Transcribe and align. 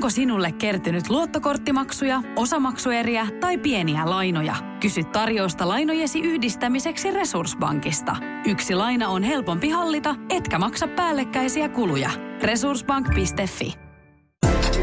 Onko 0.00 0.10
sinulle 0.10 0.52
kertynyt 0.52 1.10
luottokorttimaksuja, 1.10 2.22
osamaksueriä 2.36 3.26
tai 3.40 3.58
pieniä 3.58 4.10
lainoja? 4.10 4.56
Kysy 4.80 5.04
tarjousta 5.04 5.68
lainojesi 5.68 6.20
yhdistämiseksi 6.20 7.10
Resurssbankista. 7.10 8.16
Yksi 8.46 8.74
laina 8.74 9.08
on 9.08 9.22
helpompi 9.22 9.70
hallita, 9.70 10.14
etkä 10.30 10.58
maksa 10.58 10.88
päällekkäisiä 10.88 11.68
kuluja. 11.68 12.10
Resurssbank.fi 12.42 13.74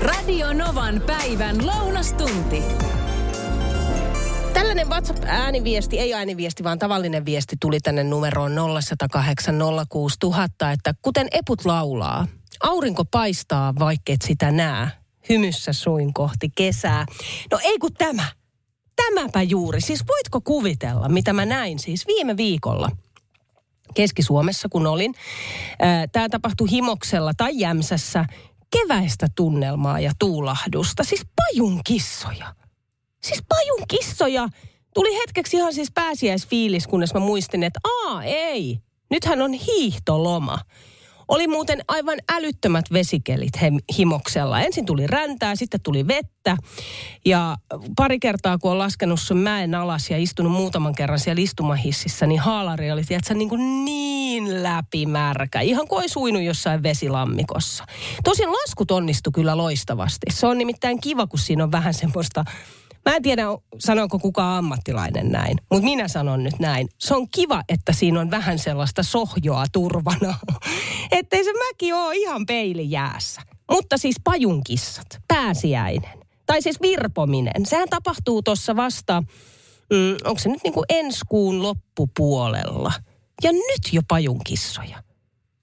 Radio 0.01 0.53
Novan 0.53 1.02
päivän 1.07 1.65
lounastunti. 1.65 2.63
Tällainen 4.54 4.89
WhatsApp-ääniviesti, 4.89 5.99
ei 5.99 6.13
ääniviesti, 6.13 6.63
vaan 6.63 6.79
tavallinen 6.79 7.25
viesti 7.25 7.55
tuli 7.59 7.79
tänne 7.79 8.04
numeroon 8.04 8.52
0806000, 8.52 8.55
että 10.73 10.93
kuten 11.02 11.27
Eput 11.31 11.65
laulaa, 11.65 12.27
aurinko 12.63 13.05
paistaa, 13.05 13.73
vaikka 13.79 14.13
et 14.13 14.21
sitä 14.21 14.52
näe. 14.52 15.06
Hymyssä 15.30 15.73
suin 15.73 16.14
kohti 16.14 16.50
kesää. 16.55 17.05
No 17.52 17.59
ei 17.63 17.80
kun 17.80 17.94
tämä. 17.94 18.26
Tämäpä 18.95 19.41
juuri. 19.41 19.81
Siis 19.81 20.04
voitko 20.08 20.41
kuvitella, 20.41 21.09
mitä 21.09 21.34
mä 21.34 21.45
näin 21.45 21.80
siis 21.80 22.08
viime 22.08 22.38
viikolla? 22.38 22.90
Keski-Suomessa, 23.94 24.70
kun 24.70 24.88
olin. 24.88 25.16
Tämä 26.12 26.30
tapahtui 26.30 26.71
Himoksella 26.71 27.34
tai 27.38 27.52
Jämsässä. 27.54 28.26
Keväistä 28.70 29.27
tunnelmaa 29.35 29.99
ja 29.99 30.12
tuulahdusta. 30.20 31.04
Siis 31.04 31.21
pajun 31.35 31.82
kissoja. 31.85 32.55
Siis 33.23 33.44
pajun 33.49 33.84
kissoja. 33.88 34.48
Tuli 34.94 35.18
hetkeksi 35.18 35.57
ihan 35.57 35.73
siis 35.73 35.91
pääsiäisfiilis, 35.94 36.88
kunnes 36.88 37.13
mä 37.13 37.20
muistin, 37.20 37.63
että 37.63 37.80
aa 37.84 38.23
ei. 38.23 38.80
Nythän 39.09 39.41
on 39.41 39.54
hiihtoloma. 39.54 40.57
Oli 41.27 41.48
muuten 41.48 41.81
aivan 41.88 42.17
älyttömät 42.31 42.86
vesikelit 42.94 43.54
himoksella. 43.98 44.62
Ensin 44.62 44.85
tuli 44.85 45.08
räntää, 45.08 45.55
sitten 45.55 45.81
tuli 45.81 46.08
vettä. 46.08 46.58
Ja 47.26 47.58
pari 47.95 48.20
kertaa, 48.20 48.58
kun 48.58 48.71
on 48.71 48.77
laskenut 48.77 49.20
sun 49.20 49.38
mäen 49.38 49.76
alas 49.76 50.10
ja 50.10 50.18
istunut 50.18 50.51
muutaman 50.51 50.96
kerran 50.96 51.20
siellä 51.20 51.41
istumahississä, 51.41 52.27
niin 52.27 52.40
haalari 52.40 52.91
oli 52.91 53.04
tiedätkö, 53.04 53.34
niin, 53.34 53.49
kuin 53.49 53.85
niin 53.85 54.63
läpimärkä. 54.63 55.62
Ihan 55.62 55.88
kuin 55.88 55.99
olisi 55.99 56.20
uinut 56.20 56.41
jossain 56.41 56.84
vesilammikossa. 56.84 57.84
Tosin 58.23 58.51
laskut 58.51 58.91
onnistui 58.91 59.32
kyllä 59.34 59.57
loistavasti. 59.57 60.26
Se 60.29 60.48
on 60.48 60.57
nimittäin 60.57 61.01
kiva, 61.01 61.27
kun 61.27 61.40
siinä 61.40 61.63
on 61.63 61.71
vähän 61.71 61.94
semmoista 61.94 62.46
Mä 63.07 63.16
en 63.16 63.21
tiedä, 63.21 63.44
sanooko 63.79 64.19
kukaan 64.19 64.57
ammattilainen 64.57 65.29
näin, 65.31 65.57
mutta 65.72 65.85
minä 65.85 66.07
sanon 66.07 66.44
nyt 66.44 66.59
näin. 66.59 66.90
Se 66.97 67.16
on 67.16 67.28
kiva, 67.29 67.63
että 67.69 67.94
siinä 67.94 68.19
on 68.19 68.31
vähän 68.31 68.59
sellaista 68.59 69.03
sohjoa 69.03 69.66
turvana. 69.72 70.34
Ettei 71.18 71.44
se 71.44 71.53
mäki 71.53 71.94
ole 71.94 72.16
ihan 72.16 72.46
peilijäässä. 72.46 73.41
Mutta 73.72 73.97
siis 73.97 74.16
pajunkissat, 74.23 75.07
pääsiäinen. 75.28 76.19
Tai 76.46 76.62
siis 76.62 76.81
virpominen. 76.81 77.66
Sehän 77.66 77.90
tapahtuu 77.90 78.41
tuossa 78.41 78.75
vasta, 78.75 79.23
mm, 79.94 80.16
onko 80.23 80.40
se 80.40 80.50
nyt 80.50 80.63
niin 80.63 80.73
kuin 80.73 80.85
ensi 80.90 81.19
kuun 81.29 81.62
loppupuolella. 81.62 82.94
Ja 83.44 83.51
nyt 83.51 83.94
jo 83.94 84.01
pajunkissoja. 84.07 85.03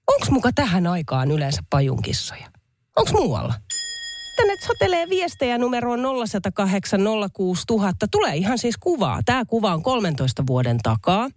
Onko 0.07 0.25
muka 0.29 0.51
tähän 0.55 0.87
aikaan 0.87 1.31
yleensä 1.31 1.61
pajunkissoja? 1.69 2.47
Onko 2.95 3.11
muualla? 3.11 3.53
Tänne 4.35 4.55
sotelee 4.59 5.09
viestejä 5.09 5.57
numeroon 5.57 5.99
0108 6.27 7.01
06000. 7.33 8.07
Tulee 8.11 8.35
ihan 8.35 8.57
siis 8.57 8.77
kuvaa. 8.77 9.19
Tämä 9.25 9.45
kuva 9.45 9.73
on 9.73 9.83
13 9.83 10.47
vuoden 10.47 10.77
takaa. 10.83 11.29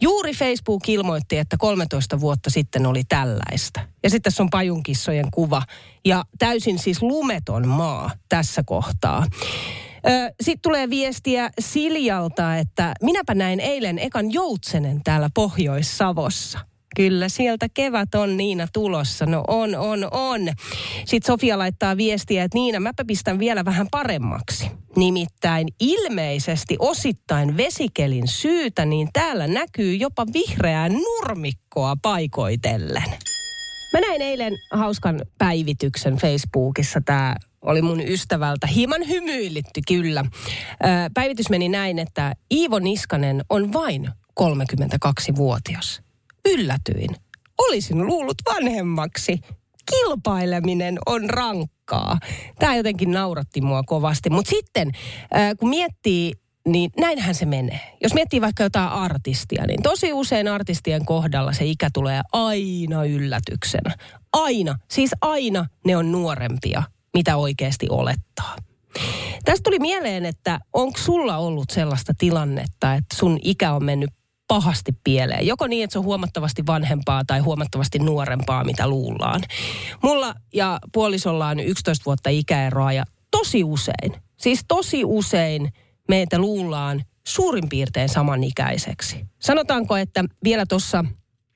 Juuri 0.00 0.32
Facebook 0.32 0.88
ilmoitti, 0.88 1.38
että 1.38 1.56
13 1.56 2.20
vuotta 2.20 2.50
sitten 2.50 2.86
oli 2.86 3.02
tällaista. 3.08 3.80
Ja 4.02 4.10
sitten 4.10 4.22
tässä 4.22 4.42
on 4.42 4.50
pajunkissojen 4.50 5.30
kuva. 5.30 5.62
Ja 6.04 6.24
täysin 6.38 6.78
siis 6.78 7.02
lumeton 7.02 7.68
maa 7.68 8.10
tässä 8.28 8.62
kohtaa. 8.66 9.26
Sitten 10.40 10.62
tulee 10.62 10.90
viestiä 10.90 11.50
Siljalta, 11.60 12.56
että 12.56 12.94
minäpä 13.02 13.34
näin 13.34 13.60
eilen 13.60 13.98
ekan 13.98 14.32
joutsenen 14.32 15.00
täällä 15.04 15.30
Pohjois-Savossa. 15.34 16.71
Kyllä, 16.96 17.28
sieltä 17.28 17.66
kevät 17.74 18.14
on 18.14 18.36
Niina 18.36 18.66
tulossa. 18.72 19.26
No 19.26 19.44
on, 19.48 19.74
on, 19.74 20.08
on. 20.10 20.40
Sitten 21.04 21.26
Sofia 21.26 21.58
laittaa 21.58 21.96
viestiä, 21.96 22.44
että 22.44 22.58
Niina, 22.58 22.80
mäpä 22.80 23.04
pistän 23.06 23.38
vielä 23.38 23.64
vähän 23.64 23.86
paremmaksi. 23.90 24.70
Nimittäin 24.96 25.68
ilmeisesti 25.80 26.76
osittain 26.78 27.56
vesikelin 27.56 28.28
syytä, 28.28 28.84
niin 28.84 29.08
täällä 29.12 29.46
näkyy 29.46 29.94
jopa 29.94 30.26
vihreää 30.32 30.88
nurmikkoa 30.88 31.96
paikoitellen. 32.02 33.10
Mä 33.92 34.00
näin 34.00 34.22
eilen 34.22 34.52
hauskan 34.72 35.20
päivityksen 35.38 36.16
Facebookissa. 36.16 37.00
Tämä 37.04 37.36
oli 37.62 37.82
mun 37.82 38.00
ystävältä. 38.00 38.66
Hieman 38.66 39.08
hymyilitty 39.08 39.80
kyllä. 39.88 40.24
Päivitys 41.14 41.50
meni 41.50 41.68
näin, 41.68 41.98
että 41.98 42.34
Iivo 42.50 42.78
Niskanen 42.78 43.44
on 43.48 43.72
vain 43.72 44.08
32-vuotias 44.40 46.02
yllätyin. 46.48 47.16
Olisin 47.58 48.06
luullut 48.06 48.36
vanhemmaksi. 48.54 49.40
Kilpaileminen 49.90 50.98
on 51.06 51.30
rankkaa. 51.30 52.18
Tämä 52.58 52.76
jotenkin 52.76 53.10
nauratti 53.10 53.60
mua 53.60 53.82
kovasti. 53.82 54.30
Mutta 54.30 54.50
sitten, 54.50 54.90
kun 55.58 55.68
miettii 55.68 56.32
niin 56.68 56.90
näinhän 57.00 57.34
se 57.34 57.46
menee. 57.46 57.96
Jos 58.02 58.14
miettii 58.14 58.40
vaikka 58.40 58.62
jotain 58.62 58.88
artistia, 58.88 59.64
niin 59.66 59.82
tosi 59.82 60.12
usein 60.12 60.48
artistien 60.48 61.04
kohdalla 61.04 61.52
se 61.52 61.64
ikä 61.64 61.88
tulee 61.92 62.20
aina 62.32 63.04
yllätyksenä. 63.04 63.96
Aina, 64.32 64.78
siis 64.90 65.10
aina 65.20 65.66
ne 65.86 65.96
on 65.96 66.12
nuorempia, 66.12 66.82
mitä 67.14 67.36
oikeasti 67.36 67.86
olettaa. 67.90 68.56
Tästä 69.44 69.62
tuli 69.64 69.78
mieleen, 69.78 70.26
että 70.26 70.60
onko 70.72 70.98
sulla 70.98 71.36
ollut 71.36 71.70
sellaista 71.70 72.12
tilannetta, 72.18 72.94
että 72.94 73.16
sun 73.16 73.38
ikä 73.42 73.72
on 73.72 73.84
mennyt 73.84 74.10
pahasti 74.52 74.92
pieleen. 75.04 75.46
Joko 75.46 75.66
niin, 75.66 75.84
että 75.84 75.92
se 75.92 75.98
on 75.98 76.04
huomattavasti 76.04 76.66
vanhempaa 76.66 77.24
tai 77.26 77.40
huomattavasti 77.40 77.98
nuorempaa, 77.98 78.64
mitä 78.64 78.88
luullaan. 78.88 79.40
Mulla 80.02 80.34
ja 80.54 80.78
puolisolla 80.92 81.48
on 81.48 81.60
11 81.60 82.04
vuotta 82.06 82.30
ikäeroa 82.30 82.92
ja 82.92 83.04
tosi 83.30 83.64
usein, 83.64 84.22
siis 84.36 84.64
tosi 84.68 85.04
usein 85.04 85.72
meitä 86.08 86.38
luullaan 86.38 87.02
suurin 87.26 87.68
piirtein 87.68 88.08
samanikäiseksi. 88.08 89.24
Sanotaanko, 89.38 89.96
että 89.96 90.24
vielä 90.44 90.66
tuossa 90.66 91.04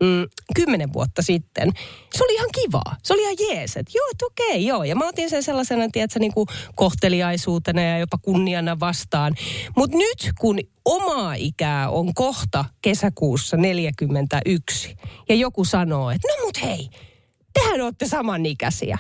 mm, 0.03 0.27
kymmenen 0.55 0.93
vuotta 0.93 1.23
sitten, 1.23 1.73
se 2.15 2.25
oli 2.25 2.35
ihan 2.35 2.49
kivaa. 2.55 2.97
Se 3.03 3.15
oli 3.15 3.23
ihan 3.23 3.37
jees, 3.41 3.77
että 3.77 3.93
joo, 3.99 4.09
että 4.13 4.27
okei, 4.27 4.67
joo. 4.67 4.85
Ja 4.85 4.97
mä 4.97 5.09
otin 5.09 5.31
sen 5.31 5.43
sellaisena, 5.43 5.89
tiedätkö, 5.93 6.19
niin 6.19 6.35
kuin 6.35 6.49
kohteliaisuutena 6.75 7.83
ja 7.83 7.99
jopa 7.99 8.19
kunniana 8.19 8.81
vastaan. 8.81 9.35
Mutta 9.77 9.97
nyt, 9.97 10.33
kun 10.41 10.59
omaa 10.85 11.35
ikää 11.35 11.91
on 11.91 12.15
kohta 12.15 12.65
kesäkuussa 12.83 13.57
41, 13.57 14.97
ja 15.29 15.35
joku 15.35 15.65
sanoo, 15.65 16.11
että 16.11 16.29
no 16.29 16.45
mut 16.47 16.63
hei, 16.63 16.89
tehän 17.53 17.81
olette 17.81 18.09
samanikäisiä. 18.09 18.99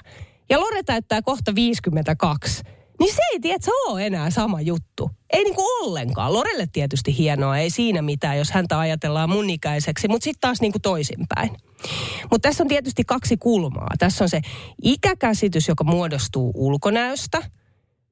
Ja 0.51 0.61
Lore 0.61 0.83
täyttää 0.83 1.23
kohta 1.23 1.55
52 1.55 2.62
niin 3.01 3.15
se 3.15 3.23
ei 3.33 3.41
tiedä, 3.41 3.57
että 3.57 3.65
se 3.65 3.71
ole 3.87 4.07
enää 4.07 4.31
sama 4.31 4.61
juttu. 4.61 5.11
Ei 5.31 5.45
niinku 5.45 5.62
ollenkaan. 5.83 6.33
Lorelle 6.33 6.67
tietysti 6.73 7.19
hienoa, 7.19 7.59
ei 7.59 7.71
siinä 7.71 8.03
mitään, 8.03 8.39
jos 8.39 8.51
häntä 8.51 8.79
ajatellaan 8.79 9.31
mun 9.31 9.51
ikäiseksi, 9.51 10.09
mutta 10.09 10.25
sitten 10.25 10.41
taas 10.41 10.61
niinku 10.61 10.79
toisinpäin. 10.79 11.51
Mutta 12.31 12.49
tässä 12.49 12.62
on 12.62 12.69
tietysti 12.69 13.05
kaksi 13.05 13.37
kulmaa. 13.37 13.91
Tässä 13.99 14.25
on 14.25 14.29
se 14.29 14.41
ikäkäsitys, 14.83 15.69
joka 15.69 15.85
muodostuu 15.85 16.53
ulkonäöstä, 16.55 17.43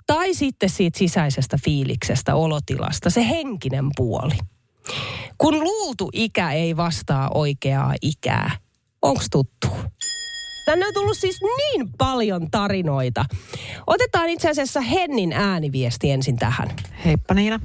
tai 0.07 0.35
sitten 0.35 0.69
siitä 0.69 0.99
sisäisestä 0.99 1.59
fiiliksestä, 1.65 2.35
olotilasta, 2.35 3.11
se 3.11 3.29
henkinen 3.29 3.87
puoli. 3.97 4.35
Kun 5.39 5.65
luultu 5.65 6.11
ikä 6.13 6.53
ei 6.53 6.77
vastaa 6.77 7.31
oikeaa 7.35 7.95
ikää, 8.03 8.51
onko 9.03 9.23
tuttu? 9.31 9.69
Tänne 10.65 10.87
on 10.87 10.95
tullut 10.95 11.19
siis 11.19 11.41
niin 11.43 11.93
paljon 11.99 12.51
tarinoita. 12.51 13.25
Otetaan 13.87 14.29
itse 14.29 14.51
asiassa 14.51 14.81
Hennin 14.81 15.33
ääniviesti 15.33 16.11
ensin 16.11 16.37
tähän. 16.37 16.69
Heippa 17.05 17.35
Niina. 17.35 17.61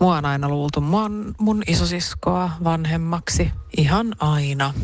Mua 0.00 0.16
on 0.16 0.24
aina 0.24 0.48
luultu 0.48 0.80
mun, 0.80 1.34
mun 1.38 1.62
isosiskoa 1.66 2.50
vanhemmaksi. 2.64 3.50
Ihan 3.76 4.14
aina. 4.20 4.74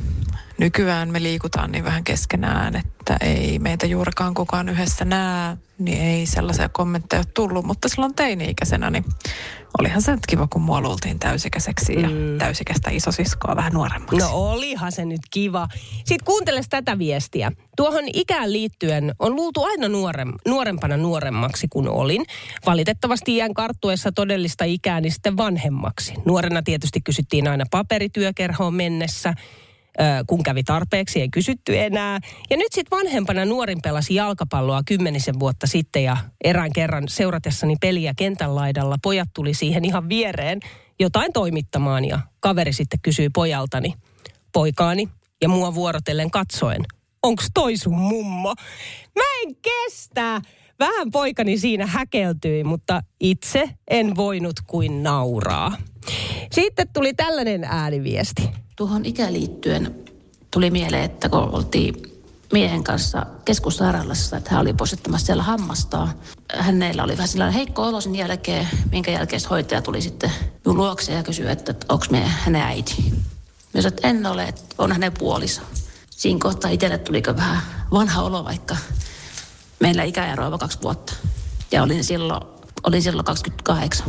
Nykyään 0.59 1.11
me 1.11 1.23
liikutaan 1.23 1.73
niin 1.73 1.85
vähän 1.85 2.05
keskenään, 2.05 2.77
että 2.77 3.17
ei 3.21 3.59
meitä 3.59 3.87
juurikaan 3.87 4.35
kukaan 4.35 4.69
yhdessä 4.69 5.05
näe, 5.05 5.57
niin 5.79 6.03
ei 6.03 6.27
sellaisia 6.27 6.69
kommentteja 6.69 7.21
ole 7.21 7.27
tullut. 7.35 7.65
Mutta 7.65 7.89
silloin 7.89 8.15
teini-ikäisenä, 8.15 8.91
niin 8.91 9.05
olihan 9.79 10.03
se 10.03 10.13
nyt 10.13 10.27
kiva, 10.29 10.47
kun 10.47 10.63
mua 10.63 10.81
luultiin 10.81 11.19
täysikäiseksi 11.19 12.01
ja 12.01 12.09
mm. 12.09 12.39
täysikäistä 12.39 12.91
isosiskoa 12.91 13.57
vähän 13.57 13.73
nuoremmaksi. 13.73 14.17
No 14.17 14.29
olihan 14.33 14.93
se 14.93 15.05
nyt 15.05 15.21
kiva. 15.31 15.69
Sitten 15.95 16.25
kuunteles 16.25 16.67
tätä 16.69 16.99
viestiä. 16.99 17.53
Tuohon 17.77 18.05
ikään 18.13 18.53
liittyen 18.53 19.15
on 19.19 19.37
luultu 19.37 19.65
aina 19.65 19.89
nuorem, 19.89 20.33
nuorempana 20.47 20.97
nuoremmaksi 20.97 21.69
kuin 21.69 21.89
olin. 21.89 22.25
Valitettavasti 22.67 23.37
iän 23.37 23.55
karttuessa 23.55 24.13
todellista 24.13 24.65
ikää 24.65 25.01
niin 25.01 25.13
sitten 25.13 25.37
vanhemmaksi. 25.37 26.15
Nuorena 26.25 26.63
tietysti 26.63 27.01
kysyttiin 27.01 27.49
aina 27.49 27.65
paperityökerhoon 27.71 28.75
mennessä– 28.75 29.35
kun 30.27 30.43
kävi 30.43 30.63
tarpeeksi, 30.63 31.21
ei 31.21 31.29
kysytty 31.29 31.79
enää. 31.79 32.19
Ja 32.51 32.57
nyt 32.57 32.73
sitten 32.73 32.99
vanhempana 32.99 33.45
nuorin 33.45 33.83
pelasi 33.83 34.15
jalkapalloa 34.15 34.83
kymmenisen 34.87 35.39
vuotta 35.39 35.67
sitten 35.67 36.05
ja 36.05 36.17
erään 36.45 36.73
kerran 36.73 37.09
seuratessani 37.09 37.77
peliä 37.81 38.13
kentän 38.17 38.55
laidalla 38.55 38.97
pojat 39.03 39.29
tuli 39.35 39.55
siihen 39.55 39.85
ihan 39.85 40.09
viereen 40.09 40.61
jotain 41.01 41.33
toimittamaan 41.33 42.05
ja 42.05 42.21
kaveri 42.41 42.73
sitten 42.73 43.01
kysyi 43.03 43.29
pojaltani, 43.35 43.95
poikaani 44.53 45.09
ja 45.43 45.49
mua 45.49 45.75
vuorotellen 45.75 46.31
katsoen, 46.31 46.83
onks 47.23 47.51
toi 47.55 47.77
sun 47.77 47.99
mummo? 47.99 48.55
Mä 49.17 49.23
en 49.43 49.57
kestä! 49.63 50.41
Vähän 50.79 51.11
poikani 51.11 51.59
siinä 51.59 51.87
häkeltyi, 51.87 52.65
mutta 52.65 53.03
itse 53.21 53.71
en 53.91 54.17
voinut 54.17 54.61
kuin 54.67 55.03
nauraa. 55.03 55.73
Sitten 56.53 56.89
tuli 56.93 57.15
tällainen 57.15 57.65
ääniviesti. 57.65 58.51
Tuohon 58.77 59.05
ikäliittyen 59.05 59.95
tuli 60.51 60.71
mieleen, 60.71 61.05
että 61.05 61.29
kun 61.29 61.39
oltiin 61.39 61.95
miehen 62.53 62.85
kanssa 62.85 63.27
keskussairaalassa, 63.45 64.37
että 64.37 64.51
hän 64.51 64.61
oli 64.61 64.73
poistamassa 64.73 65.27
siellä 65.27 65.43
hammastaa. 65.43 66.13
Hänellä 66.57 67.05
oli 67.05 67.13
vähän 67.13 67.29
sellainen 67.29 67.55
heikko 67.55 67.83
olo 67.83 68.01
sen 68.01 68.17
jälkeen, 68.17 68.69
minkä 68.93 69.11
jälkeen 69.11 69.43
hoitaja 69.51 69.83
tuli 69.83 70.01
sitten 70.01 70.31
minun 70.65 70.77
luokse 70.77 71.13
ja 71.13 71.23
kysyi, 71.23 71.49
että 71.49 71.75
onko 71.89 72.07
me 72.11 72.21
hänen 72.21 72.63
äiti. 72.63 72.95
Sanoin, 73.73 73.87
että 73.87 74.09
en 74.09 74.27
ole, 74.27 74.45
että 74.45 74.63
on 74.79 74.93
hänen 74.93 75.13
puoliso. 75.13 75.63
Siinä 76.11 76.39
kohtaa 76.43 76.71
itselle 76.71 76.99
tuliko 76.99 77.37
vähän 77.37 77.63
vanha 77.93 78.23
olo, 78.23 78.45
vaikka 78.45 78.77
meillä 79.81 80.03
ikäeroa 80.03 80.59
kaksi 80.59 80.79
vuotta. 80.83 81.13
Ja 81.73 81.83
olin 81.83 82.05
silloin, 82.05 82.43
olin 82.83 83.03
silloin 83.03 83.25
28. 83.25 84.07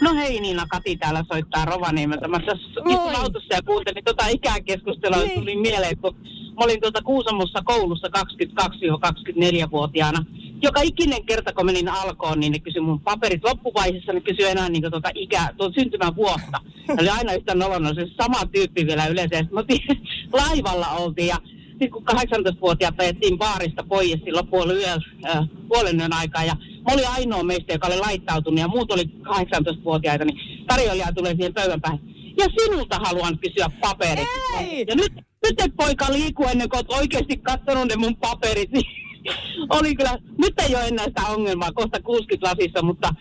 No 0.00 0.14
hei 0.14 0.40
Niina, 0.40 0.66
Kati 0.68 0.96
täällä 0.96 1.24
soittaa 1.32 1.64
Rovaniemeltä. 1.64 2.28
Mä 2.28 2.40
istun 2.88 3.14
autossa 3.14 3.54
ja 3.54 3.62
kuuntelin 3.66 4.04
tota 4.04 4.28
ikäkeskustelua 4.28 5.18
niin. 5.18 5.40
tuli 5.40 5.56
mieleen, 5.56 5.98
kun 5.98 6.14
mä 6.58 6.64
olin 6.64 6.80
tuota 6.80 7.02
Kuusamossa 7.02 7.62
koulussa 7.64 8.08
22-24-vuotiaana. 8.18 10.24
Joka 10.62 10.80
ikinen 10.80 11.26
kerta, 11.26 11.52
kun 11.52 11.66
menin 11.66 11.88
alkoon, 11.88 12.40
niin 12.40 12.52
ne 12.52 12.58
kysyi 12.58 12.80
mun 12.80 13.00
paperit 13.00 13.44
loppuvaiheessa, 13.44 14.12
ne 14.12 14.20
kysyi 14.20 14.44
enää 14.44 14.68
niin 14.68 14.90
tuota 14.90 15.10
ikä, 15.14 15.48
tuon 15.56 15.74
syntymän 15.74 16.16
vuotta. 16.16 16.58
Ne 16.88 16.96
oli 17.00 17.08
aina 17.08 17.32
yhtä 17.32 17.54
nolona, 17.54 17.94
se 17.94 18.06
sama 18.22 18.46
tyyppi 18.52 18.86
vielä 18.86 19.06
yleensä. 19.06 19.36
Ja 19.36 19.44
mä 19.50 19.64
laivalla 20.40 20.88
oltiin 20.88 21.28
ja 21.28 21.36
sitten 21.68 21.90
kun 21.90 22.04
18-vuotiaat 22.12 23.00
ajettiin 23.00 23.38
baarista 23.38 23.84
pois 23.88 24.20
silloin 24.24 24.46
puolen 24.46 24.76
yön, 24.76 25.02
äh, 25.26 25.48
puolen 25.68 26.00
yön 26.00 26.12
aikaa 26.12 26.44
ja 26.44 26.56
mä 26.82 26.94
olin 26.94 27.08
ainoa 27.08 27.42
meistä, 27.42 27.72
joka 27.72 27.86
oli 27.86 27.98
laittautunut 27.98 28.60
ja 28.60 28.68
muut 28.68 28.92
oli 28.92 29.02
18-vuotiaita, 29.02 30.24
niin 30.24 30.66
tarjoilija 30.66 31.12
tulee 31.12 31.34
siihen 31.34 31.54
pöydän 31.54 31.80
päähän. 31.80 32.00
Ja 32.38 32.46
sinulta 32.58 32.98
haluan 32.98 33.38
kysyä 33.38 33.66
paperit. 33.80 34.28
Ei. 34.60 34.84
Ja 34.88 34.94
nyt, 34.94 35.12
nyt 35.16 35.60
et 35.60 35.76
poika 35.76 36.12
liiku 36.12 36.44
ennen 36.44 36.68
kuin 36.68 36.78
oot 36.78 36.92
oikeasti 36.92 37.36
katsonut 37.36 37.88
ne 37.88 37.96
mun 37.96 38.16
paperit. 38.16 38.72
Niin 38.72 38.86
oli 39.78 39.94
kyllä, 39.94 40.18
nyt 40.38 40.54
ei 40.60 40.74
ole 40.74 40.88
enää 40.88 41.04
sitä 41.04 41.26
ongelmaa, 41.26 41.72
kohta 41.72 42.02
60 42.02 42.48
lasissa, 42.48 42.82
mutta 42.82 43.14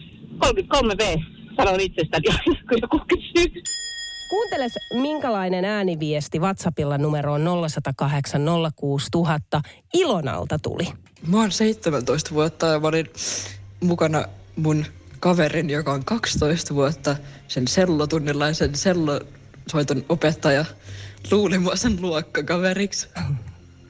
33V 0.45 1.23
sanon 1.57 1.79
itsestäni 1.79 2.23
kun 2.69 2.77
joku 2.81 3.01
kysyy. 3.07 3.63
Kuunteles, 4.29 4.71
minkälainen 4.93 5.65
ääniviesti 5.65 6.39
WhatsAppilla 6.39 6.97
numeroon 6.97 7.41
0108 7.69 8.41
06000 8.75 9.61
Ilonalta 9.93 10.59
tuli. 10.59 10.87
Mä 11.27 11.37
oon 11.37 11.51
17 11.51 12.31
vuotta 12.31 12.67
ja 12.67 12.79
mä 12.79 12.87
olin 12.87 13.05
mukana 13.79 14.25
mun 14.55 14.85
kaverin, 15.19 15.69
joka 15.69 15.93
on 15.93 16.05
12 16.05 16.75
vuotta, 16.75 17.15
sen 17.47 17.67
sellotunnilla 17.67 18.47
ja 18.47 18.53
sen 18.53 18.75
sellosoiton 18.75 20.05
opettaja 20.09 20.65
luuli 21.31 21.57
mua 21.57 21.75
sen 21.75 22.01
luokkakaveriksi. 22.01 23.07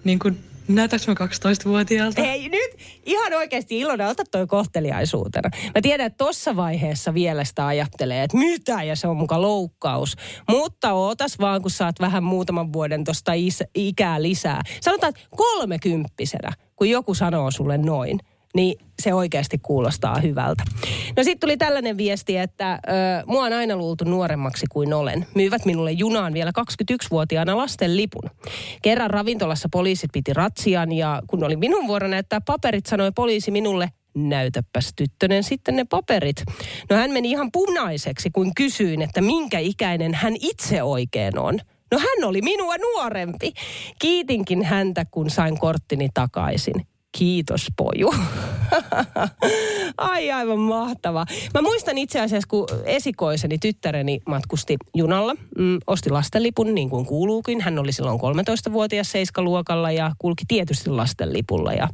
Niin 0.03 0.19
kuin 0.19 0.48
Näytäks 0.69 1.07
mä 1.07 1.13
12-vuotiaalta? 1.13 2.21
Ei 2.21 2.49
nyt, 2.49 2.71
ihan 3.05 3.33
oikeasti 3.33 3.79
Ilona, 3.79 4.07
ota 4.07 4.23
toi 4.31 4.47
kohteliaisuutena. 4.47 5.49
Mä 5.75 5.81
tiedän, 5.81 6.05
että 6.05 6.17
tossa 6.25 6.55
vaiheessa 6.55 7.13
vielä 7.13 7.43
sitä 7.43 7.67
ajattelee, 7.67 8.23
että 8.23 8.37
mitä, 8.37 8.83
ja 8.83 8.95
se 8.95 9.07
on 9.07 9.17
muka 9.17 9.41
loukkaus. 9.41 10.15
Mutta 10.49 10.93
ootas 10.93 11.39
vaan, 11.39 11.61
kun 11.61 11.71
saat 11.71 11.99
vähän 11.99 12.23
muutaman 12.23 12.73
vuoden 12.73 13.03
tosta 13.03 13.33
is- 13.33 13.63
ikää 13.75 14.21
lisää. 14.21 14.61
Sanotaan, 14.81 15.09
että 15.09 15.21
kolmekymppisenä, 15.35 16.51
kun 16.75 16.89
joku 16.89 17.13
sanoo 17.13 17.51
sulle 17.51 17.77
noin, 17.77 18.19
niin 18.55 18.79
se 19.01 19.13
oikeasti 19.13 19.57
kuulostaa 19.57 20.19
hyvältä. 20.19 20.63
No 21.17 21.23
sitten 21.23 21.39
tuli 21.39 21.57
tällainen 21.57 21.97
viesti, 21.97 22.37
että 22.37 22.73
ö, 22.73 22.79
mua 23.25 23.43
on 23.43 23.53
aina 23.53 23.75
luultu 23.75 24.03
nuoremmaksi 24.03 24.65
kuin 24.71 24.93
olen. 24.93 25.27
Myyvät 25.35 25.65
minulle 25.65 25.91
junaan 25.91 26.33
vielä 26.33 26.51
21-vuotiaana 26.59 27.57
lasten 27.57 27.97
lipun. 27.97 28.29
Kerran 28.81 29.09
ravintolassa 29.09 29.69
poliisit 29.71 30.09
piti 30.13 30.33
ratsian 30.33 30.91
ja 30.91 31.21
kun 31.27 31.43
oli 31.43 31.55
minun 31.55 31.87
vuoro 31.87 32.07
näyttää 32.07 32.41
paperit, 32.41 32.85
sanoi 32.85 33.11
poliisi 33.15 33.51
minulle, 33.51 33.89
näytäpäs 34.15 34.93
tyttönen 34.95 35.43
sitten 35.43 35.75
ne 35.75 35.85
paperit. 35.89 36.43
No 36.89 36.95
hän 36.95 37.11
meni 37.11 37.31
ihan 37.31 37.51
punaiseksi, 37.51 38.29
kun 38.29 38.51
kysyin, 38.55 39.01
että 39.01 39.21
minkä 39.21 39.59
ikäinen 39.59 40.13
hän 40.13 40.33
itse 40.39 40.83
oikein 40.83 41.37
on. 41.37 41.59
No 41.91 41.99
hän 41.99 42.23
oli 42.29 42.41
minua 42.41 42.75
nuorempi. 42.77 43.53
Kiitinkin 43.99 44.63
häntä, 44.63 45.05
kun 45.11 45.29
sain 45.29 45.59
korttini 45.59 46.09
takaisin. 46.13 46.87
Kiitos 47.17 47.67
poju. 47.77 48.13
Ai 49.97 50.31
aivan 50.31 50.59
mahtava. 50.59 51.25
Mä 51.53 51.61
muistan 51.61 51.97
itse 51.97 52.19
asiassa, 52.19 52.47
kun 52.47 52.67
esikoiseni 52.85 53.57
tyttäreni 53.57 54.19
matkusti 54.27 54.77
junalla, 54.95 55.35
mm, 55.57 55.77
osti 55.87 56.09
lastenlipun 56.09 56.75
niin 56.75 56.89
kuin 56.89 57.05
kuuluukin. 57.05 57.61
Hän 57.61 57.79
oli 57.79 57.91
silloin 57.91 58.19
13-vuotias 58.19 59.11
seiskaluokalla 59.11 59.91
ja 59.91 60.11
kulki 60.17 60.43
tietysti 60.47 60.89
lastenlipulla 60.89 61.73
ja 61.73 61.87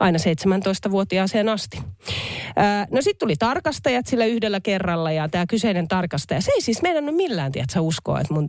aina 0.00 0.18
17-vuotiaaseen 0.18 1.48
asti. 1.48 1.78
Ää, 2.56 2.86
no 2.90 3.02
sitten 3.02 3.18
tuli 3.18 3.36
tarkastajat 3.36 4.06
sillä 4.06 4.24
yhdellä 4.24 4.60
kerralla 4.60 5.12
ja 5.12 5.28
tämä 5.28 5.46
kyseinen 5.46 5.88
tarkastaja, 5.88 6.40
se 6.40 6.50
ei 6.54 6.60
siis 6.60 6.82
meidän 6.82 7.14
millään 7.14 7.52
tiedä, 7.52 7.80
uskoa, 7.80 8.20
että 8.20 8.34
mun 8.34 8.48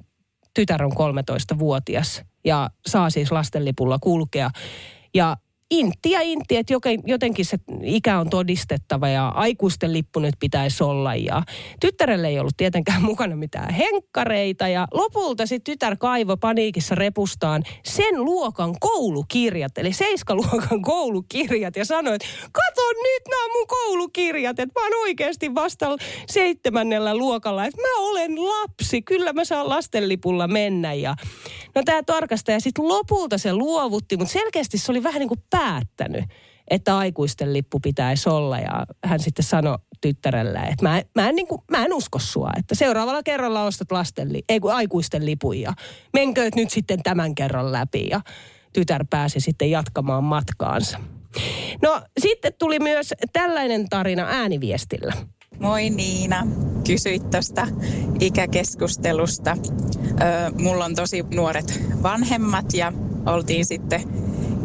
tytär 0.54 0.84
on 0.84 0.92
13-vuotias 0.92 2.24
ja 2.46 2.70
saa 2.88 3.10
siis 3.10 3.32
lastenlipulla 3.32 4.00
kulkea. 4.00 4.50
Ja 5.14 5.38
intti 5.72 6.12
ja 6.12 6.22
intti, 6.22 6.58
että 6.58 6.74
jotenkin 7.06 7.46
se 7.46 7.58
ikä 7.84 8.20
on 8.20 8.30
todistettava 8.30 9.10
ja 9.10 9.28
aikuisten 9.28 9.94
lippu 9.94 10.20
nyt 10.20 10.36
pitäisi 10.40 10.84
olla. 10.84 11.16
Ja 11.16 11.44
tyttärelle 11.80 12.28
ei 12.28 12.40
ollut 12.40 12.58
tietenkään 12.58 13.04
mukana 13.12 13.36
mitään 13.36 13.74
henkkareita 13.74 14.68
ja 14.68 14.88
lopulta 14.94 15.46
sitten 15.46 15.74
tytär 15.74 15.98
kaivo 15.98 16.38
paniikissa 16.38 16.96
repustaan 16.96 17.64
sen 17.86 18.26
luokan 18.26 18.76
koulukirjat, 18.80 19.78
eli 19.78 19.94
seiskaluokan 19.94 20.82
koulukirjat 20.92 21.76
ja 21.76 21.86
sanoi, 21.86 22.16
että 22.16 22.28
kato 22.52 22.82
nyt 22.90 23.24
nämä 23.30 23.54
mun 23.54 23.68
koulukirjat, 23.68 24.60
että 24.60 24.80
mä 24.80 24.86
oon 24.86 25.02
oikeasti 25.04 25.56
vasta 25.56 25.98
seitsemännellä 26.28 27.16
luokalla, 27.16 27.66
että 27.66 27.82
mä 27.82 28.10
olen 28.10 28.46
lapsi, 28.46 29.02
kyllä 29.02 29.34
mä 29.34 29.46
saan 29.46 29.70
lastenlipulla 29.70 30.48
mennä. 30.48 30.94
Ja 30.94 31.16
no 31.76 31.82
tämä 31.86 32.04
tarkastaja 32.04 32.60
sitten 32.60 32.88
lopulta 32.88 33.38
se 33.38 33.54
luovutti, 33.54 34.18
mutta 34.18 34.34
selkeästi 34.34 34.78
se 34.78 34.92
oli 34.92 35.04
vähän 35.04 35.20
niin 35.20 35.28
kuin 35.28 35.44
päättänyt, 35.62 36.26
että 36.68 36.98
aikuisten 36.98 37.54
lippu 37.54 37.80
pitäisi 37.80 38.30
olla. 38.30 38.60
Ja 38.60 38.86
hän 39.04 39.20
sitten 39.20 39.46
sanoi 39.46 39.78
tyttärelle, 40.02 40.60
että 40.60 40.90
mä, 40.90 41.02
mä, 41.16 41.30
en, 41.30 41.36
niin 41.36 41.48
kuin, 41.48 41.62
mä 41.72 41.86
en 41.86 41.94
usko 41.94 42.20
sua, 42.20 42.52
että 42.58 42.76
seuraavalla 42.76 43.24
kerralla 43.24 43.64
ostat 43.64 43.92
lasten, 43.92 44.30
ei 44.50 44.60
kun 44.60 44.74
aikuisten 44.74 45.26
lipun 45.26 45.60
ja 45.60 45.74
menkööt 46.14 46.56
nyt 46.56 46.70
sitten 46.70 47.04
tämän 47.04 47.36
kerran 47.36 47.72
läpi. 47.72 48.08
Ja 48.10 48.22
tytär 48.74 49.06
pääsi 49.10 49.40
sitten 49.40 49.72
jatkamaan 49.72 50.24
matkaansa. 50.24 50.98
No 51.82 52.02
sitten 52.20 52.54
tuli 52.60 52.80
myös 52.80 53.14
tällainen 53.34 53.90
tarina 53.90 54.26
ääniviestillä. 54.30 55.14
Moi 55.60 55.90
Niina. 55.90 56.48
Kysyit 56.88 57.30
tuosta 57.30 57.68
ikäkeskustelusta. 58.20 59.58
Öö, 60.22 60.52
mulla 60.60 60.86
on 60.86 60.96
tosi 60.96 61.24
nuoret 61.34 61.82
vanhemmat 62.04 62.74
ja 62.74 62.94
oltiin 63.26 63.66
sitten 63.66 64.02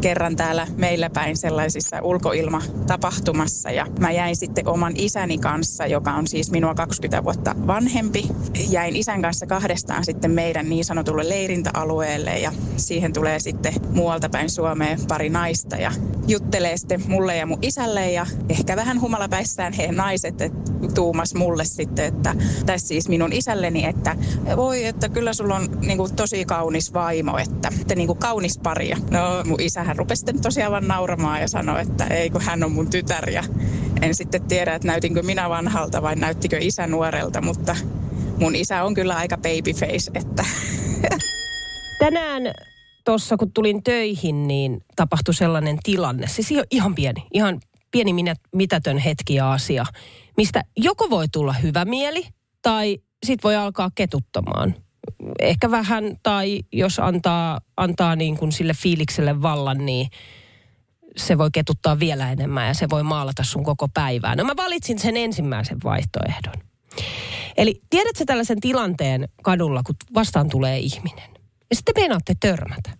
kerran 0.01 0.35
täällä 0.35 0.67
meillä 0.75 1.09
päin 1.09 1.37
sellaisissa 1.37 2.01
ulkoilmatapahtumassa 2.01 3.71
ja 3.71 3.87
mä 3.99 4.11
jäin 4.11 4.35
sitten 4.35 4.67
oman 4.67 4.93
isäni 4.95 5.37
kanssa, 5.37 5.85
joka 5.87 6.13
on 6.13 6.27
siis 6.27 6.51
minua 6.51 6.75
20 6.75 7.23
vuotta 7.23 7.55
vanhempi. 7.67 8.27
Jäin 8.69 8.95
isän 8.95 9.21
kanssa 9.21 9.45
kahdestaan 9.45 10.05
sitten 10.05 10.31
meidän 10.31 10.69
niin 10.69 10.85
sanotulle 10.85 11.29
leirintäalueelle 11.29 12.39
ja 12.39 12.51
siihen 12.77 13.13
tulee 13.13 13.39
sitten 13.39 13.73
muualta 13.89 14.29
päin 14.29 14.49
Suomeen 14.49 14.99
pari 15.07 15.29
naista 15.29 15.75
ja 15.75 15.91
juttelee 16.27 16.77
sitten 16.77 17.03
mulle 17.07 17.37
ja 17.37 17.45
mun 17.45 17.59
isälle 17.61 18.11
ja 18.11 18.25
ehkä 18.49 18.75
vähän 18.75 19.01
humalapäissään 19.01 19.73
he 19.73 19.91
naiset 19.91 20.41
et, 20.41 20.53
tuumas 20.95 21.35
mulle 21.35 21.65
sitten, 21.65 22.05
että 22.05 22.35
tässä 22.65 22.87
siis 22.87 23.09
minun 23.09 23.33
isälleni, 23.33 23.85
että 23.85 24.15
voi, 24.55 24.85
että 24.85 25.09
kyllä 25.09 25.33
sulla 25.33 25.55
on 25.55 25.67
niin 25.81 25.97
kuin, 25.97 26.15
tosi 26.15 26.45
kaunis 26.45 26.93
vaimo, 26.93 27.37
että, 27.37 27.71
että 27.81 27.95
niin 27.95 28.07
kuin 28.07 28.19
kaunis 28.19 28.59
paria. 28.63 28.97
No 29.11 29.19
mun 29.45 29.61
isä 29.61 29.83
hän 29.83 29.97
rupesi 29.97 30.19
sitten 30.19 30.41
tosiaan 30.41 30.71
vaan 30.71 30.87
nauramaan 30.87 31.41
ja 31.41 31.47
sanoi, 31.47 31.81
että 31.81 32.07
ei 32.07 32.29
kun 32.29 32.41
hän 32.41 32.63
on 32.63 32.71
mun 32.71 32.89
tytär 32.89 33.29
ja 33.29 33.43
en 34.01 34.15
sitten 34.15 34.41
tiedä, 34.41 34.75
että 34.75 34.87
näytinkö 34.87 35.23
minä 35.23 35.49
vanhalta 35.49 36.01
vai 36.01 36.15
näyttikö 36.15 36.57
isä 36.61 36.87
nuorelta, 36.87 37.41
mutta 37.41 37.75
mun 38.39 38.55
isä 38.55 38.83
on 38.83 38.93
kyllä 38.93 39.15
aika 39.15 39.37
babyface, 39.37 40.11
että 40.13 40.45
Tänään 41.99 42.43
tuossa 43.05 43.37
kun 43.37 43.51
tulin 43.51 43.83
töihin, 43.83 44.47
niin 44.47 44.83
tapahtui 44.95 45.33
sellainen 45.33 45.77
tilanne. 45.83 46.27
Siis 46.27 46.53
ihan 46.71 46.95
pieni, 46.95 47.27
ihan 47.33 47.59
pieni 47.91 48.13
minä, 48.13 48.35
mitätön 48.55 48.97
hetki 48.97 49.35
ja 49.35 49.51
asia, 49.51 49.85
mistä 50.37 50.63
joko 50.77 51.09
voi 51.09 51.27
tulla 51.27 51.53
hyvä 51.53 51.85
mieli 51.85 52.27
tai 52.61 52.97
sit 53.25 53.43
voi 53.43 53.55
alkaa 53.55 53.91
ketuttamaan. 53.95 54.75
Ehkä 55.39 55.71
vähän 55.71 56.15
tai 56.23 56.59
jos 56.73 56.99
antaa, 56.99 57.61
antaa 57.77 58.15
niin 58.15 58.37
kuin 58.37 58.51
sille 58.51 58.73
fiilikselle 58.73 59.41
vallan, 59.41 59.85
niin 59.85 60.07
se 61.17 61.37
voi 61.37 61.49
ketuttaa 61.53 61.99
vielä 61.99 62.31
enemmän 62.31 62.67
ja 62.67 62.73
se 62.73 62.89
voi 62.89 63.03
maalata 63.03 63.43
sun 63.43 63.63
koko 63.63 63.87
päivää. 63.93 64.35
No 64.35 64.43
mä 64.43 64.53
valitsin 64.57 64.99
sen 64.99 65.17
ensimmäisen 65.17 65.77
vaihtoehdon. 65.83 66.53
Eli 67.57 67.81
tiedätkö 67.89 68.25
tällaisen 68.25 68.59
tilanteen 68.59 69.29
kadulla, 69.43 69.81
kun 69.85 69.95
vastaan 70.13 70.49
tulee 70.49 70.79
ihminen? 70.79 71.29
Ja 71.69 71.75
sitten 71.75 71.93
meinaatte 71.97 72.33
törmätä. 72.39 72.97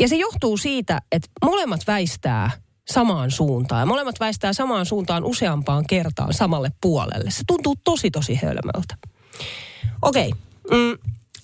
Ja 0.00 0.08
se 0.08 0.16
johtuu 0.16 0.56
siitä, 0.56 1.02
että 1.12 1.28
molemmat 1.44 1.80
väistää 1.86 2.50
samaan 2.88 3.30
suuntaan. 3.30 3.80
Ja 3.80 3.86
molemmat 3.86 4.20
väistää 4.20 4.52
samaan 4.52 4.86
suuntaan 4.86 5.24
useampaan 5.24 5.86
kertaan 5.86 6.34
samalle 6.34 6.70
puolelle. 6.80 7.30
Se 7.30 7.42
tuntuu 7.46 7.74
tosi 7.84 8.10
tosi 8.10 8.34
hölmöltä. 8.34 8.96
Okei. 10.02 10.32
Mm, 10.70 10.98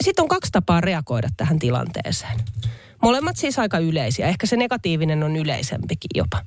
Sitten 0.04 0.22
on 0.22 0.28
kaksi 0.28 0.52
tapaa 0.52 0.80
reagoida 0.80 1.28
tähän 1.36 1.58
tilanteeseen. 1.58 2.40
Molemmat 3.02 3.36
siis 3.36 3.58
aika 3.58 3.78
yleisiä. 3.78 4.26
Ehkä 4.28 4.46
se 4.46 4.56
negatiivinen 4.56 5.22
on 5.22 5.36
yleisempikin 5.36 6.10
jopa. 6.14 6.42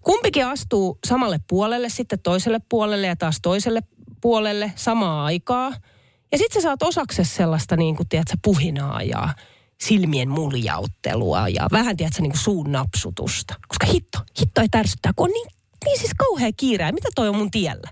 Kumpikin 0.00 0.46
astuu 0.46 0.98
samalle 1.06 1.40
puolelle, 1.48 1.88
sitten 1.88 2.18
toiselle 2.18 2.60
puolelle 2.68 3.06
ja 3.06 3.16
taas 3.16 3.38
toiselle 3.42 3.80
puolelle 4.20 4.72
samaa 4.76 5.24
aikaa. 5.24 5.72
Ja 6.32 6.38
sitten 6.38 6.62
sä 6.62 6.66
saat 6.68 6.82
osaksi 6.82 7.24
sellaista 7.24 7.76
niin 7.76 7.96
kuin, 7.96 8.08
tiedätkö, 8.08 8.36
puhinaa 8.42 9.02
ja 9.02 9.28
silmien 9.82 10.28
muljauttelua 10.28 11.48
ja 11.48 11.66
vähän, 11.72 11.96
tiedätkö, 11.96 12.22
niin 12.22 12.32
kuin 12.32 12.40
suun 12.40 12.72
napsutusta. 12.72 13.54
Koska 13.68 13.86
hitto, 13.86 14.18
hitto 14.40 14.60
ei 14.60 14.68
tärsyttää, 14.68 15.12
kun 15.16 15.26
on 15.26 15.32
niin, 15.32 15.48
niin 15.84 15.98
siis 15.98 16.14
kauhea 16.18 16.50
kiire. 16.56 16.92
Mitä 16.92 17.08
toi 17.14 17.28
on 17.28 17.36
mun 17.36 17.50
tiellä? 17.50 17.90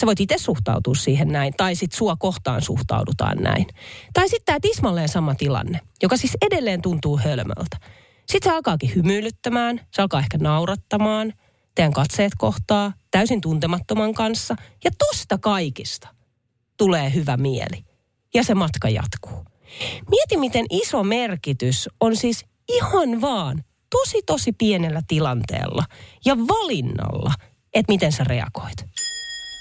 Sä 0.00 0.06
voit 0.06 0.20
itse 0.20 0.38
suhtautua 0.38 0.94
siihen 0.94 1.28
näin, 1.28 1.54
tai 1.56 1.74
sitten 1.74 1.98
sua 1.98 2.16
kohtaan 2.16 2.62
suhtaudutaan 2.62 3.38
näin. 3.38 3.66
Tai 4.12 4.28
sitten 4.28 4.46
tämä 4.46 4.58
tismalleen 4.62 5.08
sama 5.08 5.34
tilanne, 5.34 5.80
joka 6.02 6.16
siis 6.16 6.36
edelleen 6.42 6.82
tuntuu 6.82 7.18
hölmöltä. 7.18 7.76
Sitten 8.26 8.50
se 8.50 8.56
alkaakin 8.56 8.94
hymyilyttämään, 8.94 9.80
se 9.94 10.02
alkaa 10.02 10.20
ehkä 10.20 10.38
naurattamaan, 10.38 11.32
teidän 11.74 11.92
katseet 11.92 12.32
kohtaa, 12.38 12.92
täysin 13.10 13.40
tuntemattoman 13.40 14.14
kanssa. 14.14 14.56
Ja 14.84 14.90
tosta 14.98 15.38
kaikista 15.38 16.08
tulee 16.76 17.14
hyvä 17.14 17.36
mieli. 17.36 17.84
Ja 18.34 18.44
se 18.44 18.54
matka 18.54 18.88
jatkuu. 18.88 19.47
Mieti, 20.10 20.36
miten 20.36 20.66
iso 20.70 21.04
merkitys 21.04 21.88
on 22.00 22.16
siis 22.16 22.44
ihan 22.68 23.20
vaan 23.20 23.64
tosi 23.90 24.22
tosi 24.26 24.52
pienellä 24.52 25.00
tilanteella 25.08 25.84
ja 26.24 26.36
valinnalla, 26.36 27.32
että 27.74 27.92
miten 27.92 28.12
sä 28.12 28.24
reagoit. 28.24 28.84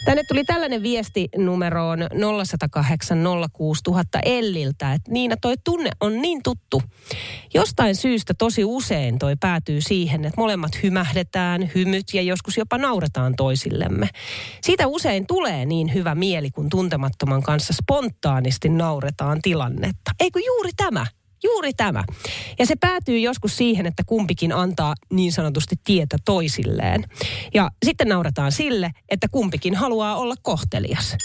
Tänne 0.07 0.23
tuli 0.23 0.43
tällainen 0.43 0.83
viesti 0.83 1.29
numeroon 1.37 1.99
0108 2.45 3.17
06000 3.53 4.19
Elliltä, 4.25 4.93
että 4.93 5.11
Niina 5.11 5.35
toi 5.41 5.53
tunne 5.63 5.89
on 5.99 6.21
niin 6.21 6.43
tuttu. 6.43 6.81
Jostain 7.53 7.95
syystä 7.95 8.33
tosi 8.37 8.65
usein 8.65 9.19
toi 9.19 9.35
päätyy 9.39 9.81
siihen, 9.81 10.25
että 10.25 10.41
molemmat 10.41 10.71
hymähdetään, 10.83 11.71
hymyt 11.75 12.13
ja 12.13 12.21
joskus 12.21 12.57
jopa 12.57 12.77
nauretaan 12.77 13.33
toisillemme. 13.37 14.09
Siitä 14.61 14.87
usein 14.87 15.27
tulee 15.27 15.65
niin 15.65 15.93
hyvä 15.93 16.15
mieli, 16.15 16.51
kun 16.51 16.69
tuntemattoman 16.69 17.43
kanssa 17.43 17.73
spontaanisti 17.73 18.69
nauretaan 18.69 19.41
tilannetta. 19.41 20.11
Eikö 20.19 20.39
juuri 20.39 20.69
tämä? 20.77 21.05
Juuri 21.47 21.73
tämä. 21.73 22.03
Ja 22.59 22.65
se 22.65 22.75
päätyy 22.79 23.19
joskus 23.19 23.57
siihen, 23.57 23.85
että 23.85 24.03
kumpikin 24.05 24.53
antaa 24.53 24.93
niin 25.13 25.31
sanotusti 25.31 25.75
tietä 25.83 26.17
toisilleen. 26.25 27.03
Ja 27.53 27.69
sitten 27.85 28.07
naurataan 28.07 28.51
sille, 28.51 28.91
että 29.09 29.27
kumpikin 29.31 29.75
haluaa 29.75 30.15
olla 30.15 30.35
kohtelias. 30.41 31.17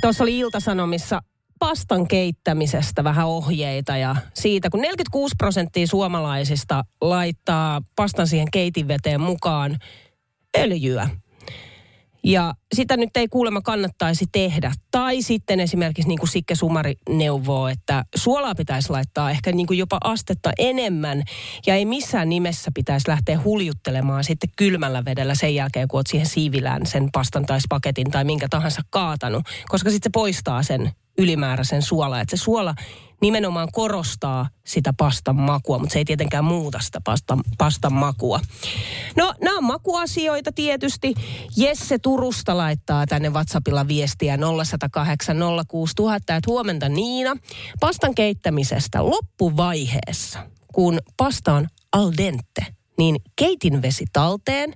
Tuossa 0.00 0.24
oli 0.24 0.38
Iltasanomissa 0.38 1.22
pastan 1.58 2.08
keittämisestä 2.08 3.04
vähän 3.04 3.26
ohjeita 3.26 3.96
ja 3.96 4.16
siitä, 4.34 4.70
kun 4.70 4.80
46 4.80 5.34
prosenttia 5.38 5.86
suomalaisista 5.86 6.84
laittaa 7.00 7.80
pastan 7.96 8.26
siihen 8.26 8.48
keitinveteen 8.52 9.20
mukaan 9.20 9.78
öljyä. 10.58 11.08
Ja 12.24 12.54
sitä 12.74 12.96
nyt 12.96 13.16
ei 13.16 13.28
kuulemma 13.28 13.60
kannattaisi 13.60 14.24
tehdä. 14.32 14.72
Tai 14.90 15.22
sitten 15.22 15.60
esimerkiksi 15.60 16.08
niin 16.08 16.18
kuin 16.18 16.28
Sikke 16.28 16.54
Sumari 16.54 16.94
neuvoo, 17.08 17.68
että 17.68 18.04
suolaa 18.16 18.54
pitäisi 18.54 18.90
laittaa 18.90 19.30
ehkä 19.30 19.52
niin 19.52 19.66
kuin 19.66 19.78
jopa 19.78 19.98
astetta 20.04 20.50
enemmän. 20.58 21.22
Ja 21.66 21.74
ei 21.74 21.84
missään 21.84 22.28
nimessä 22.28 22.70
pitäisi 22.74 23.08
lähteä 23.08 23.40
huljuttelemaan 23.44 24.24
sitten 24.24 24.50
kylmällä 24.56 25.04
vedellä 25.04 25.34
sen 25.34 25.54
jälkeen, 25.54 25.88
kun 25.88 25.98
olet 25.98 26.06
siihen 26.06 26.26
siivilään 26.28 26.86
sen 26.86 27.08
pastan 27.12 27.46
tai 27.46 27.60
spaketin 27.60 28.10
tai 28.10 28.24
minkä 28.24 28.46
tahansa 28.50 28.82
kaatanut. 28.90 29.42
Koska 29.68 29.90
sitten 29.90 30.10
se 30.10 30.12
poistaa 30.12 30.62
sen 30.62 30.90
ylimääräisen 31.18 31.82
suola. 31.82 32.20
Että 32.20 32.36
se 32.36 32.42
suola 32.42 32.74
nimenomaan 33.20 33.68
korostaa 33.72 34.48
sitä 34.66 34.92
pastan 34.96 35.36
makua, 35.36 35.78
mutta 35.78 35.92
se 35.92 35.98
ei 35.98 36.04
tietenkään 36.04 36.44
muuta 36.44 36.78
sitä 36.80 37.00
pastan, 37.04 37.40
pastan 37.58 37.92
makua. 37.92 38.40
No, 39.16 39.34
nämä 39.42 39.58
on 39.58 39.64
makuasioita 39.64 40.52
tietysti. 40.52 41.14
Jesse 41.56 41.98
Turusta 41.98 42.56
laittaa 42.56 43.06
tänne 43.06 43.30
WhatsAppilla 43.30 43.88
viestiä 43.88 44.38
0108 44.38 45.36
06000, 45.68 46.36
että 46.36 46.50
huomenta 46.50 46.88
Niina. 46.88 47.36
Pastan 47.80 48.14
keittämisestä 48.14 49.04
loppuvaiheessa, 49.04 50.38
kun 50.74 50.98
pasta 51.16 51.54
on 51.54 51.66
al 51.92 52.12
dente, 52.16 52.66
niin 52.98 53.16
keitinvesi 53.36 54.04
talteen. 54.12 54.72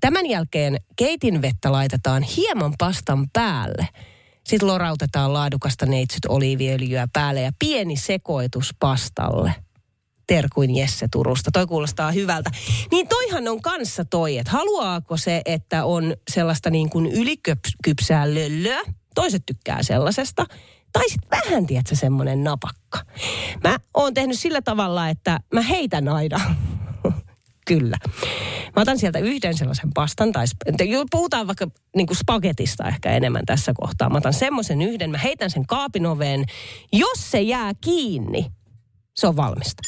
Tämän 0.00 0.26
jälkeen 0.26 0.76
keitinvettä 0.96 1.72
laitetaan 1.72 2.22
hieman 2.22 2.74
pastan 2.78 3.30
päälle– 3.32 3.88
sitten 4.50 4.68
lorautetaan 4.68 5.32
laadukasta 5.32 5.86
neitsyt 5.86 6.26
oliiviöljyä 6.28 7.08
päälle 7.12 7.40
ja 7.40 7.52
pieni 7.58 7.96
sekoitus 7.96 8.74
pastalle. 8.80 9.54
Terkuin 10.26 10.76
Jesse 10.76 11.08
Turusta. 11.12 11.50
Toi 11.52 11.66
kuulostaa 11.66 12.12
hyvältä. 12.12 12.50
Niin 12.90 13.08
toihan 13.08 13.48
on 13.48 13.62
kanssa 13.62 14.04
toi, 14.04 14.38
että 14.38 14.52
haluaako 14.52 15.16
se, 15.16 15.42
että 15.44 15.84
on 15.84 16.14
sellaista 16.30 16.70
niin 16.70 16.90
kuin 16.90 17.06
ylikypsää 17.06 18.34
löllöä. 18.34 18.80
Toiset 19.14 19.42
tykkää 19.46 19.82
sellaisesta. 19.82 20.46
Tai 20.92 21.08
sitten 21.08 21.28
vähän, 21.30 21.66
tiedätkö, 21.66 21.96
semmoinen 21.96 22.44
napakka. 22.44 22.98
Mä 23.64 23.76
oon 23.94 24.14
tehnyt 24.14 24.38
sillä 24.38 24.62
tavalla, 24.62 25.08
että 25.08 25.40
mä 25.54 25.62
heitän 25.62 26.08
aina 26.08 26.54
kyllä. 27.74 27.96
Mä 28.76 28.82
otan 28.82 28.98
sieltä 28.98 29.18
yhden 29.18 29.56
sellaisen 29.56 29.90
pastan, 29.94 30.32
tai 30.32 30.44
puhutaan 31.10 31.46
vaikka 31.46 31.66
niin 31.96 32.06
kuin 32.06 32.16
spagetista 32.16 32.88
ehkä 32.88 33.10
enemmän 33.10 33.46
tässä 33.46 33.72
kohtaa. 33.74 34.10
Mä 34.10 34.18
otan 34.18 34.32
semmoisen 34.32 34.82
yhden, 34.82 35.10
mä 35.10 35.18
heitän 35.18 35.50
sen 35.50 35.66
kaapin 35.66 36.06
oveen. 36.06 36.44
Jos 36.92 37.30
se 37.30 37.40
jää 37.40 37.72
kiinni, 37.80 38.46
se 39.16 39.26
on 39.26 39.36
valmista. 39.36 39.82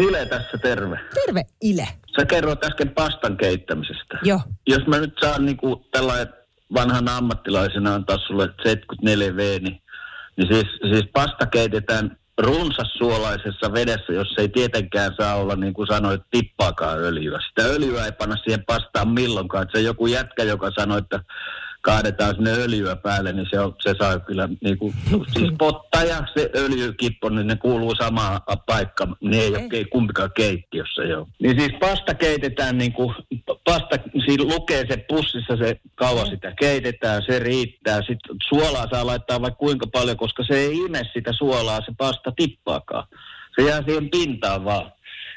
Ile 0.00 0.26
tässä 0.26 0.58
terve. 0.62 0.98
Terve, 1.14 1.42
Ile. 1.62 1.88
Sä 2.18 2.26
kerroit 2.26 2.64
äsken 2.64 2.88
pastan 2.88 3.36
keittämisestä. 3.36 4.18
Joo. 4.22 4.40
Jos 4.66 4.86
mä 4.86 4.98
nyt 4.98 5.14
saan 5.20 5.46
niinku 5.46 5.86
tällainen 5.92 6.34
vanhana 6.74 7.16
ammattilaisena 7.16 7.94
antaa 7.94 8.18
sulle 8.26 8.48
74 8.62 9.36
V, 9.36 9.38
niin, 9.38 9.82
niin 10.36 10.48
siis, 10.54 10.92
siis 10.92 11.10
pasta 11.12 11.46
keitetään 11.46 12.16
runsassuolaisessa 12.38 13.72
vedessä, 13.72 14.12
jos 14.12 14.34
ei 14.38 14.48
tietenkään 14.48 15.12
saa 15.16 15.34
olla, 15.34 15.56
niin 15.56 15.74
kuin 15.74 15.86
sanoit, 15.86 16.22
tippaakaan 16.30 16.98
öljyä. 16.98 17.38
Sitä 17.48 17.68
öljyä 17.68 18.04
ei 18.04 18.12
panna 18.12 18.36
siihen 18.36 18.64
pastaan 18.64 19.08
milloinkaan. 19.08 19.62
Että 19.62 19.78
se 19.78 19.84
joku 19.84 20.06
jätkä, 20.06 20.42
joka 20.42 20.70
sanoi, 20.70 20.98
että 20.98 21.20
kaadetaan 21.82 22.34
sinne 22.34 22.50
öljyä 22.50 22.96
päälle, 22.96 23.32
niin 23.32 23.46
se, 23.50 23.60
on, 23.60 23.74
se 23.80 23.94
saa 23.98 24.20
kyllä 24.20 24.48
niin 24.64 24.78
kuin, 24.78 24.94
siis 25.32 25.52
potta 25.58 26.02
ja 26.02 26.16
se 26.34 26.50
öljykippo, 26.56 27.28
niin 27.28 27.46
ne 27.46 27.56
kuuluu 27.56 27.94
samaan 27.94 28.40
paikkaan. 28.66 29.16
Ne 29.20 29.36
ei 29.36 29.48
ole 29.48 29.58
ke- 29.58 29.88
kumpikaan 29.90 30.30
keittiössä, 30.36 31.02
joo. 31.02 31.28
Niin 31.42 31.60
siis 31.60 31.72
pasta 31.80 32.14
keitetään 32.14 32.78
niin 32.78 32.92
kuin, 32.92 33.14
pasta, 33.64 33.96
siinä 34.24 34.44
lukee 34.44 34.84
se 34.88 34.96
pussissa 35.08 35.56
se 35.56 35.80
kauan 35.94 36.26
sitä 36.26 36.52
keitetään, 36.60 37.22
se 37.26 37.38
riittää. 37.38 38.00
Sitten 38.02 38.36
suolaa 38.48 38.86
saa 38.90 39.06
laittaa 39.06 39.40
vaikka 39.40 39.58
kuinka 39.58 39.86
paljon, 39.86 40.16
koska 40.16 40.44
se 40.44 40.54
ei 40.54 40.76
ime 40.76 41.00
sitä 41.12 41.32
suolaa, 41.32 41.80
se 41.80 41.92
pasta 41.98 42.32
tippaakaan. 42.36 43.08
Se 43.56 43.68
jää 43.68 43.82
siihen 43.86 44.10
pintaan 44.10 44.64
vaan. 44.64 44.92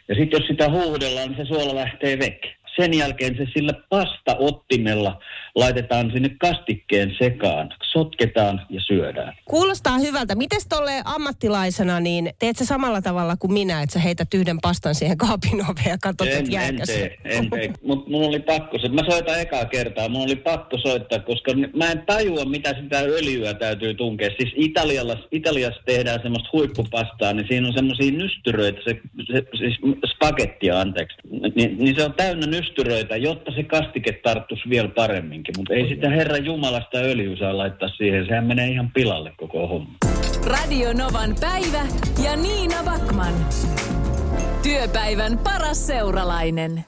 Ja 0.08 0.15
sitten 0.15 0.39
jos 0.39 0.48
sitä 0.48 0.70
huudellaan, 0.70 1.29
niin 1.29 1.48
se 1.48 1.53
suola 1.53 1.75
lähtee 1.75 2.20
veke. 2.20 2.55
Sen 2.75 2.94
jälkeen 2.94 3.38
se 3.38 3.46
sillä 3.53 3.74
pastaottimella 3.89 5.20
laitetaan 5.55 6.12
sinne 6.13 6.29
kastikkeen 6.41 7.15
sekaan, 7.20 7.70
sotketaan 7.91 8.62
ja 8.70 8.82
syödään. 8.82 9.34
Kuulostaa 9.46 9.98
hyvältä. 9.98 10.36
Mites 10.36 10.67
tolle 10.67 10.91
ammattilaisena, 11.05 12.00
niin 12.00 12.29
teet 12.39 12.58
sä 12.58 12.65
samalla 12.65 13.01
tavalla 13.01 13.38
kuin 13.38 13.53
minä, 13.53 13.82
että 13.82 13.94
sä 13.94 14.00
heität 14.00 14.34
yhden 14.34 14.58
pastan 14.62 14.96
siihen 14.96 15.17
kaapin 15.17 15.65
oveen 15.72 15.89
ja 15.89 15.98
katsot, 16.01 16.27
En, 16.27 16.34
että 16.34 16.46
en 16.48 16.51
jääkö 16.51 16.86
se? 16.86 16.94
tee, 16.94 17.17
en 17.24 17.50
tee. 17.50 17.74
Mutta 17.84 18.12
mun 18.12 18.27
oli 18.27 18.39
pakko 18.39 18.79
se. 18.79 18.89
Mä 18.89 19.01
soitan 19.10 19.39
ekaa 19.39 19.65
kertaa. 19.65 20.10
Mun 20.10 20.24
oli 20.24 20.36
pakko 20.36 20.77
soittaa, 20.77 21.20
koska 21.20 21.51
mä 21.75 21.91
en 21.91 22.03
tajua, 22.05 22.46
mitä 22.46 22.75
sitä 22.82 23.00
öljyä 23.00 23.53
täytyy 23.53 23.94
tunkea. 23.94 24.29
Siis 24.38 24.53
Italialla, 24.55 25.17
Italiassa 25.32 25.82
tehdään 25.86 26.20
semmoista 26.22 26.50
huippupastaa, 26.53 27.34
niin 27.34 27.48
siinä 27.48 27.67
on 27.67 27.74
semmoisia 27.74 28.12
nystyröitä, 28.12 28.79
se, 28.84 29.00
se, 29.34 29.44
siis 29.58 29.79
spagettia, 30.15 30.79
anteeksi. 30.79 31.17
Ni, 31.55 31.67
niin 31.67 31.96
se 31.96 32.03
on 32.05 32.13
täynnä 32.13 32.48
nystyröitä, 32.48 32.64
jotta 33.17 33.51
se 33.51 33.63
kastike 33.63 34.12
tarttuisi 34.12 34.69
vielä 34.69 34.89
paremminkin. 34.89 35.53
Mutta 35.57 35.74
ei 35.74 35.89
sitä 35.89 36.10
Herran 36.10 36.45
Jumalasta 36.45 36.98
öljyä 36.98 37.38
saa 37.38 37.57
laittaa 37.57 37.89
siihen. 37.89 38.25
Sehän 38.25 38.45
menee 38.45 38.67
ihan 38.67 38.91
pilalle 38.93 39.31
koko 39.38 39.67
homma. 39.67 39.93
Radio 40.45 40.93
Novan 40.93 41.36
päivä 41.41 41.81
ja 42.24 42.36
Niina 42.36 42.84
Backman. 42.86 43.34
Työpäivän 44.63 45.38
paras 45.38 45.88
seuralainen. 45.88 46.86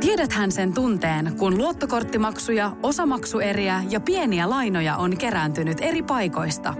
Tiedäthän 0.00 0.52
sen 0.52 0.74
tunteen, 0.74 1.36
kun 1.38 1.58
luottokorttimaksuja, 1.58 2.70
osamaksueriä 2.82 3.82
ja 3.90 4.00
pieniä 4.00 4.50
lainoja 4.50 4.96
on 4.96 5.18
kerääntynyt 5.18 5.78
eri 5.80 6.02
paikoista. 6.02 6.74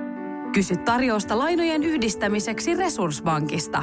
Kysy 0.53 0.77
tarjousta 0.77 1.39
lainojen 1.39 1.85
yhdistämiseksi 1.85 2.75
Resurssbankista. 2.75 3.83